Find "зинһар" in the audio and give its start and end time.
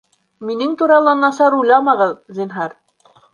2.41-2.75